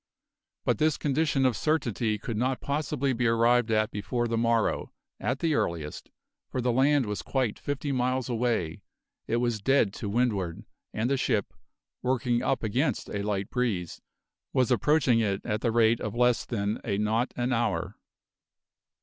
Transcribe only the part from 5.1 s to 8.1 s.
at the earliest, for the land was quite fifty